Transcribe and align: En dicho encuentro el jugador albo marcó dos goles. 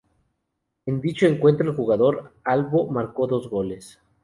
En 0.87 0.99
dicho 0.99 1.27
encuentro 1.27 1.69
el 1.69 1.75
jugador 1.77 2.31
albo 2.43 2.87
marcó 2.89 3.27
dos 3.27 3.47
goles. 3.51 3.99